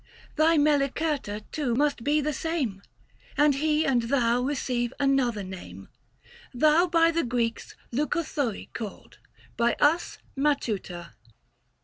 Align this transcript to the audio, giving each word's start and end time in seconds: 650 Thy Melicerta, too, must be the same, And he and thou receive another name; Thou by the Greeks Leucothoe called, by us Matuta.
650 0.35 0.41
Thy 0.41 0.57
Melicerta, 1.37 1.43
too, 1.51 1.75
must 1.75 2.03
be 2.03 2.21
the 2.21 2.33
same, 2.33 2.81
And 3.37 3.53
he 3.53 3.85
and 3.85 4.01
thou 4.01 4.41
receive 4.41 4.91
another 4.99 5.43
name; 5.43 5.89
Thou 6.55 6.87
by 6.87 7.11
the 7.11 7.23
Greeks 7.23 7.75
Leucothoe 7.91 8.65
called, 8.73 9.19
by 9.57 9.75
us 9.79 10.17
Matuta. 10.35 11.13